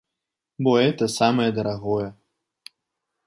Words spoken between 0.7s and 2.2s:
гэта самае дарагое.